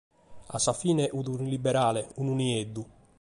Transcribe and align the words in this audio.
A 0.55 0.57
sa 0.59 0.73
fine 0.81 1.03
fiat 1.09 1.15
unu 1.31 1.45
liberale, 1.53 2.01
unu 2.21 2.33
nieddu. 2.39 2.81